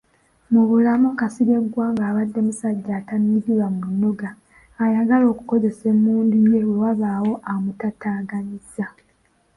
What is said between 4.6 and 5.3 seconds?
ayagala